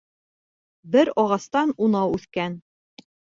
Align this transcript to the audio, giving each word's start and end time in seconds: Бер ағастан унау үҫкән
Бер 0.95 1.11
ағастан 1.25 1.75
унау 1.89 2.17
үҫкән 2.17 2.57